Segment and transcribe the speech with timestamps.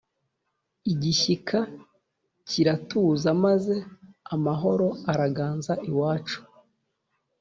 [0.91, 1.59] Igishyika
[2.47, 3.75] kiratuza maze
[4.35, 6.39] amahoro araganza iwacu